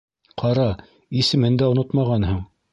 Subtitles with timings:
[0.43, 0.65] Ҡара,
[1.21, 2.45] исемен дә онотмағанһың.